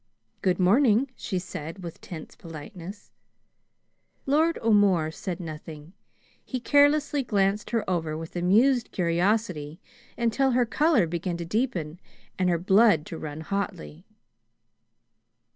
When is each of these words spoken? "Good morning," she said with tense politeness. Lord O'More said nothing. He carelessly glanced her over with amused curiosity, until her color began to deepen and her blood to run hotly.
"Good 0.41 0.59
morning," 0.59 1.11
she 1.15 1.37
said 1.37 1.83
with 1.83 2.01
tense 2.01 2.35
politeness. 2.35 3.11
Lord 4.25 4.57
O'More 4.63 5.11
said 5.11 5.39
nothing. 5.39 5.93
He 6.43 6.59
carelessly 6.59 7.21
glanced 7.21 7.69
her 7.69 7.87
over 7.87 8.17
with 8.17 8.35
amused 8.35 8.91
curiosity, 8.91 9.79
until 10.17 10.49
her 10.53 10.65
color 10.65 11.05
began 11.05 11.37
to 11.37 11.45
deepen 11.45 11.99
and 12.39 12.49
her 12.49 12.57
blood 12.57 13.05
to 13.05 13.19
run 13.19 13.41
hotly. 13.41 14.07